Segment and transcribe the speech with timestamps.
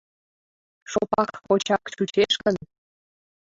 [0.91, 2.55] Шопак-кочак чучеш гын